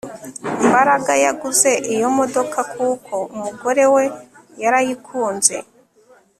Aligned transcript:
Mbaraga 0.67 1.11
yaguze 1.25 1.71
iyo 1.93 2.07
modoka 2.17 2.59
kuko 2.73 3.15
umugore 3.35 3.83
we 3.93 4.03
yarayikunze 4.61 5.55